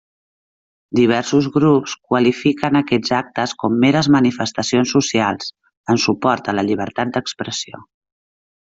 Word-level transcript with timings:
Diversos 0.99 1.49
grups 1.57 1.93
qualifiquen 2.13 2.79
aquests 2.81 3.13
actes 3.19 3.55
com 3.65 3.77
meres 3.85 4.11
manifestacions 4.17 4.97
socials, 4.99 5.55
en 5.97 6.05
suport 6.09 6.51
a 6.55 6.61
la 6.61 6.69
llibertat 6.73 7.17
d'expressió. 7.17 7.89